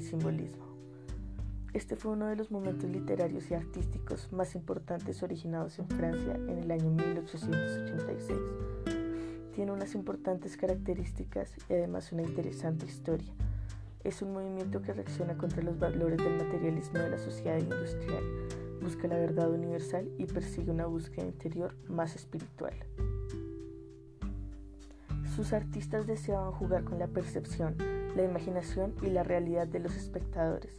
simbolismo. 0.00 0.64
Este 1.72 1.94
fue 1.94 2.12
uno 2.12 2.26
de 2.26 2.36
los 2.36 2.50
momentos 2.50 2.90
literarios 2.90 3.50
y 3.50 3.54
artísticos 3.54 4.32
más 4.32 4.54
importantes 4.54 5.22
originados 5.22 5.78
en 5.78 5.86
Francia 5.88 6.34
en 6.34 6.58
el 6.58 6.70
año 6.70 6.90
1886. 6.90 8.38
Tiene 9.54 9.72
unas 9.72 9.94
importantes 9.94 10.56
características 10.56 11.52
y 11.68 11.74
además 11.74 12.10
una 12.12 12.22
interesante 12.22 12.86
historia. 12.86 13.32
Es 14.02 14.22
un 14.22 14.32
movimiento 14.32 14.82
que 14.82 14.92
reacciona 14.92 15.36
contra 15.36 15.62
los 15.62 15.78
valores 15.78 16.18
del 16.18 16.38
materialismo 16.38 16.98
de 16.98 17.10
la 17.10 17.18
sociedad 17.18 17.58
industrial, 17.58 18.24
busca 18.82 19.06
la 19.06 19.16
verdad 19.16 19.50
universal 19.50 20.10
y 20.18 20.24
persigue 20.24 20.70
una 20.70 20.86
búsqueda 20.86 21.26
interior 21.26 21.76
más 21.88 22.16
espiritual. 22.16 22.74
Sus 25.40 25.54
artistas 25.54 26.06
deseaban 26.06 26.52
jugar 26.52 26.84
con 26.84 26.98
la 26.98 27.06
percepción, 27.06 27.74
la 28.14 28.22
imaginación 28.22 28.94
y 29.00 29.06
la 29.06 29.22
realidad 29.22 29.66
de 29.66 29.78
los 29.78 29.96
espectadores. 29.96 30.76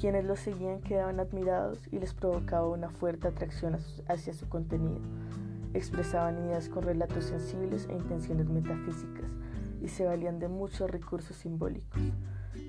Quienes 0.00 0.24
los 0.24 0.40
seguían 0.40 0.80
quedaban 0.80 1.20
admirados 1.20 1.78
y 1.90 1.98
les 1.98 2.14
provocaba 2.14 2.66
una 2.70 2.88
fuerte 2.88 3.28
atracción 3.28 3.76
hacia 4.08 4.32
su 4.32 4.48
contenido. 4.48 4.98
Expresaban 5.74 6.42
ideas 6.42 6.70
con 6.70 6.84
relatos 6.84 7.26
sensibles 7.26 7.86
e 7.90 7.92
intenciones 7.92 8.48
metafísicas 8.48 9.30
y 9.82 9.88
se 9.88 10.06
valían 10.06 10.38
de 10.38 10.48
muchos 10.48 10.90
recursos 10.90 11.36
simbólicos. 11.36 12.00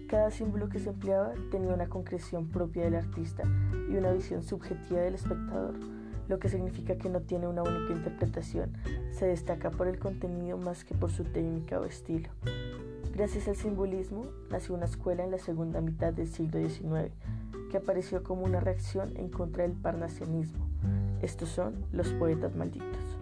Cada 0.10 0.30
símbolo 0.30 0.68
que 0.68 0.80
se 0.80 0.90
empleaba 0.90 1.32
tenía 1.52 1.74
una 1.74 1.88
concreción 1.88 2.50
propia 2.50 2.84
del 2.84 2.96
artista 2.96 3.44
y 3.90 3.96
una 3.96 4.12
visión 4.12 4.44
subjetiva 4.44 5.00
del 5.00 5.16
espectador 5.16 6.03
lo 6.28 6.40
que 6.40 6.50
significa 6.50 6.98
que 6.98 7.10
no 7.10 7.22
tiene 7.22 7.48
una 7.48 7.64
única 7.64 7.94
interpretación, 7.94 8.74
se 9.12 9.26
destaca 9.26 9.72
por 9.72 9.88
el 9.88 10.00
contenido 10.00 10.58
más 10.58 10.84
que 10.84 10.96
por 10.96 11.12
su 11.12 11.24
técnica 11.24 11.80
o 11.80 11.86
estilo. 11.86 12.30
Gracias 13.14 13.48
al 13.48 13.56
simbolismo, 13.56 14.26
nació 14.50 14.76
una 14.76 14.86
escuela 14.86 15.24
en 15.24 15.32
la 15.32 15.38
segunda 15.38 15.82
mitad 15.82 16.14
del 16.14 16.28
siglo 16.28 16.60
XIX, 16.60 17.12
que 17.70 17.78
apareció 17.78 18.24
como 18.24 18.44
una 18.44 18.60
reacción 18.60 19.16
en 19.18 19.30
contra 19.30 19.64
del 19.64 19.74
parnasianismo. 19.74 20.68
Estos 21.22 21.50
son 21.50 21.86
los 21.92 22.10
poetas 22.14 22.56
malditos. 22.56 23.18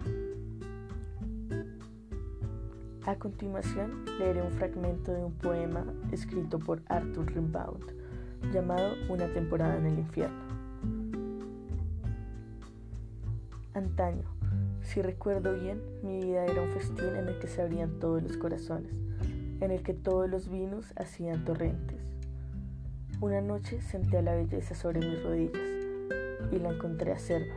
A 3.04 3.16
continuación, 3.16 4.04
leeré 4.18 4.42
un 4.42 4.52
fragmento 4.52 5.12
de 5.12 5.24
un 5.24 5.32
poema 5.32 5.84
escrito 6.12 6.58
por 6.58 6.82
Arthur 6.86 7.26
Rimbaud, 7.34 7.82
llamado 8.52 8.94
Una 9.08 9.26
temporada 9.34 9.76
en 9.76 9.86
el 9.86 9.98
infierno. 9.98 10.61
Antaño, 13.74 14.28
si 14.82 15.00
recuerdo 15.00 15.54
bien, 15.58 15.80
mi 16.02 16.18
vida 16.18 16.44
era 16.44 16.60
un 16.60 16.68
festín 16.72 17.16
en 17.16 17.26
el 17.26 17.38
que 17.38 17.46
se 17.46 17.62
abrían 17.62 17.98
todos 18.00 18.22
los 18.22 18.36
corazones, 18.36 18.92
en 19.60 19.70
el 19.70 19.82
que 19.82 19.94
todos 19.94 20.28
los 20.28 20.50
vinos 20.50 20.92
hacían 20.94 21.46
torrentes. 21.46 21.98
Una 23.22 23.40
noche 23.40 23.80
senté 23.80 24.18
a 24.18 24.22
la 24.22 24.34
belleza 24.34 24.74
sobre 24.74 25.00
mis 25.00 25.22
rodillas 25.22 25.62
y 26.50 26.58
la 26.58 26.68
encontré 26.68 27.12
acerba 27.12 27.54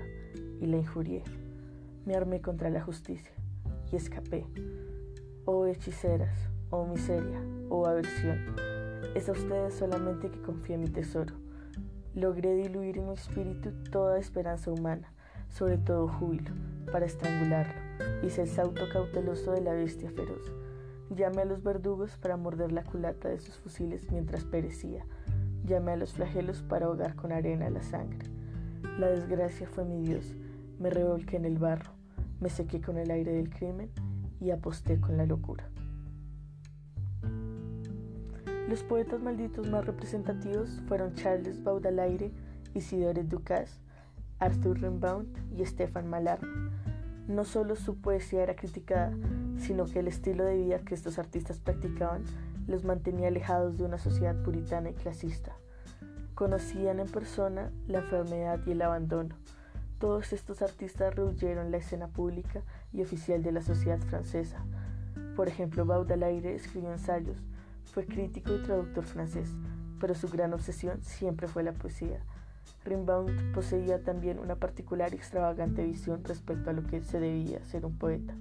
y 0.61 0.67
la 0.67 0.77
injurié. 0.77 1.21
Me 2.05 2.15
armé 2.15 2.39
contra 2.39 2.69
la 2.69 2.79
justicia 2.79 3.33
y 3.91 3.97
escapé. 3.97 4.45
Oh 5.43 5.65
hechiceras, 5.65 6.47
oh 6.69 6.87
miseria, 6.87 7.41
oh 7.69 7.87
aversión, 7.87 8.55
es 9.15 9.27
a 9.27 9.33
ustedes 9.33 9.73
solamente 9.73 10.31
que 10.31 10.41
confié 10.41 10.77
mi 10.77 10.87
tesoro. 10.87 11.33
Logré 12.13 12.55
diluir 12.55 12.99
en 12.99 13.07
mi 13.07 13.15
espíritu 13.15 13.73
toda 13.91 14.17
esperanza 14.17 14.71
humana 14.71 15.11
sobre 15.49 15.77
todo 15.77 16.07
júbilo, 16.07 16.51
para 16.91 17.05
estrangularlo. 17.05 17.73
Hice 18.23 18.43
el 18.43 18.47
sauto 18.47 18.83
cauteloso 18.91 19.51
de 19.51 19.61
la 19.61 19.73
bestia 19.73 20.09
feroz. 20.11 20.53
Llamé 21.09 21.43
a 21.43 21.45
los 21.45 21.63
verdugos 21.63 22.17
para 22.17 22.37
morder 22.37 22.71
la 22.71 22.83
culata 22.83 23.29
de 23.29 23.39
sus 23.39 23.55
fusiles 23.55 24.11
mientras 24.11 24.43
perecía. 24.43 25.05
Llamé 25.65 25.93
a 25.93 25.97
los 25.97 26.13
flagelos 26.13 26.61
para 26.63 26.87
ahogar 26.87 27.15
con 27.15 27.31
arena 27.31 27.69
la 27.69 27.83
sangre. 27.83 28.29
La 28.99 29.07
desgracia 29.07 29.67
fue 29.67 29.85
mi 29.85 30.01
Dios. 30.01 30.35
Me 30.79 30.89
revolqué 30.89 31.37
en 31.37 31.45
el 31.45 31.57
barro, 31.57 31.91
me 32.39 32.49
sequé 32.49 32.81
con 32.81 32.97
el 32.97 33.11
aire 33.11 33.33
del 33.33 33.49
crimen 33.49 33.89
y 34.39 34.51
aposté 34.51 34.99
con 34.99 35.17
la 35.17 35.25
locura. 35.25 35.69
Los 38.69 38.83
poetas 38.83 39.21
malditos 39.21 39.69
más 39.69 39.85
representativos 39.85 40.81
fueron 40.87 41.13
Charles 41.13 41.63
Baudelaire, 41.63 42.31
Isidore 42.73 43.23
Ducasse, 43.23 43.79
Arthur 44.39 44.81
Rimbaud 44.81 45.25
y 45.55 45.65
Stefan 45.65 46.09
Mallarmé. 46.09 46.71
No 47.27 47.45
solo 47.45 47.75
su 47.75 47.95
poesía 47.95 48.43
era 48.43 48.55
criticada, 48.55 49.11
sino 49.57 49.85
que 49.85 49.99
el 49.99 50.07
estilo 50.07 50.43
de 50.43 50.57
vida 50.57 50.79
que 50.79 50.93
estos 50.93 51.17
artistas 51.17 51.59
practicaban 51.59 52.23
los 52.67 52.83
mantenía 52.83 53.29
alejados 53.29 53.77
de 53.77 53.85
una 53.85 53.97
sociedad 53.97 54.35
puritana 54.43 54.89
y 54.89 54.93
clasista. 54.93 55.53
Conocían 56.35 56.99
en 56.99 57.07
persona 57.07 57.71
la 57.87 57.99
enfermedad 57.99 58.59
y 58.65 58.71
el 58.71 58.81
abandono. 58.81 59.35
Todos 59.99 60.33
estos 60.33 60.61
artistas 60.61 61.15
rehuyeron 61.15 61.71
la 61.71 61.77
escena 61.77 62.07
pública 62.07 62.61
y 62.91 63.01
oficial 63.01 63.41
de 63.41 63.53
la 63.53 63.61
sociedad 63.61 63.99
francesa. 63.99 64.65
Por 65.35 65.47
ejemplo, 65.47 65.85
Baudelaire 65.85 66.55
escribió 66.55 66.91
ensayos, 66.91 67.37
fue 67.85 68.05
crítico 68.05 68.53
y 68.53 68.63
traductor 68.63 69.05
francés, 69.05 69.49
pero 69.99 70.13
su 70.13 70.27
gran 70.27 70.53
obsesión 70.53 71.01
siempre 71.01 71.47
fue 71.47 71.63
la 71.63 71.71
poesía 71.71 72.19
Rimbaud 72.83 73.31
poseía 73.53 74.03
también 74.03 74.39
una 74.39 74.55
particular 74.55 75.13
y 75.13 75.17
extravagante 75.17 75.83
visión 75.83 76.23
respecto 76.23 76.69
a 76.69 76.73
lo 76.73 76.83
que 76.83 77.01
se 77.01 77.19
debía 77.19 77.63
ser 77.65 77.85
un 77.85 77.97
poeta. 77.97 78.35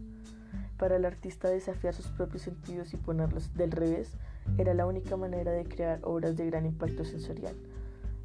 Para 0.78 0.96
el 0.96 1.04
artista 1.04 1.48
desafiar 1.48 1.94
sus 1.94 2.08
propios 2.08 2.42
sentidos 2.42 2.92
y 2.94 2.96
ponerlos 2.96 3.54
del 3.54 3.70
revés 3.70 4.16
era 4.58 4.74
la 4.74 4.86
única 4.86 5.16
manera 5.16 5.52
de 5.52 5.64
crear 5.64 6.00
obras 6.02 6.36
de 6.36 6.46
gran 6.46 6.66
impacto 6.66 7.04
sensorial. 7.04 7.54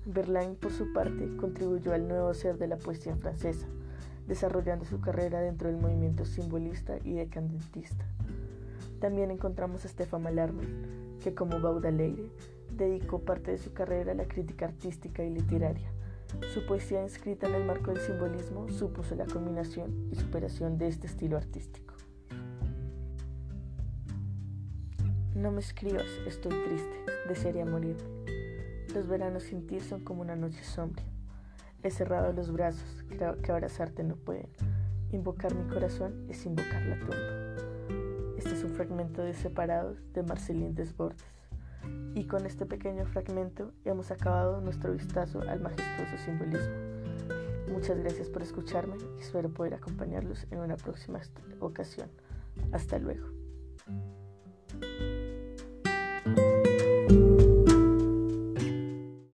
Verlaine, 0.05 0.55
por 0.55 0.71
su 0.71 0.91
parte, 0.91 1.35
contribuyó 1.37 1.93
al 1.93 2.07
nuevo 2.07 2.33
ser 2.33 2.57
de 2.57 2.67
la 2.67 2.77
poesía 2.77 3.15
francesa, 3.15 3.67
desarrollando 4.27 4.85
su 4.85 4.99
carrera 4.99 5.41
dentro 5.41 5.69
del 5.69 5.79
movimiento 5.79 6.25
simbolista 6.25 6.97
y 7.03 7.13
decadentista. 7.13 8.05
También 8.99 9.31
encontramos 9.31 9.85
a 9.85 9.87
Stefan 9.87 10.23
Mallarmé, 10.23 10.63
que 11.23 11.33
como 11.33 11.59
Baudelaire 11.59 12.29
dedicó 12.71 13.19
parte 13.19 13.51
de 13.51 13.57
su 13.57 13.73
carrera 13.73 14.11
a 14.11 14.15
la 14.15 14.27
crítica 14.27 14.65
artística 14.65 15.23
y 15.23 15.29
literaria. 15.29 15.91
Su 16.53 16.65
poesía 16.65 17.01
inscrita 17.01 17.47
en 17.47 17.55
el 17.55 17.65
marco 17.65 17.91
del 17.91 18.01
simbolismo 18.01 18.69
supuso 18.69 19.15
la 19.15 19.25
combinación 19.25 20.09
y 20.11 20.15
superación 20.15 20.77
de 20.77 20.87
este 20.87 21.07
estilo 21.07 21.37
artístico. 21.37 21.95
No 25.35 25.51
me 25.51 25.61
escribas, 25.61 26.05
estoy 26.27 26.51
triste, 26.65 27.05
desearía 27.27 27.65
morirme. 27.65 28.03
Los 28.93 29.07
veranos 29.07 29.43
sin 29.43 29.65
ti 29.67 29.79
son 29.79 30.03
como 30.03 30.21
una 30.21 30.35
noche 30.35 30.63
sombría. 30.63 31.05
He 31.81 31.91
cerrado 31.91 32.33
los 32.33 32.51
brazos, 32.51 33.05
creo 33.07 33.37
que 33.41 33.51
abrazarte 33.51 34.03
no 34.03 34.15
pueden. 34.15 34.49
Invocar 35.11 35.55
mi 35.55 35.67
corazón 35.71 36.25
es 36.29 36.45
invocar 36.45 36.85
la 36.85 36.99
tumba. 36.99 38.35
Este 38.37 38.51
es 38.51 38.63
un 38.63 38.71
fragmento 38.71 39.21
de 39.21 39.33
Separados 39.33 39.97
de 40.13 40.23
Marceline 40.23 40.75
Desbordes. 40.75 41.38
Y 42.15 42.25
con 42.25 42.45
este 42.45 42.65
pequeño 42.65 43.05
fragmento 43.05 43.71
hemos 43.85 44.11
acabado 44.11 44.61
nuestro 44.61 44.93
vistazo 44.93 45.41
al 45.41 45.59
majestuoso 45.61 46.17
simbolismo. 46.25 46.75
Muchas 47.71 47.97
gracias 47.99 48.29
por 48.29 48.41
escucharme 48.41 48.95
y 49.17 49.21
espero 49.21 49.49
poder 49.49 49.75
acompañarlos 49.75 50.45
en 50.51 50.59
una 50.59 50.75
próxima 50.75 51.19
ocasión. 51.59 52.09
Hasta 52.71 52.97
luego. 52.97 53.27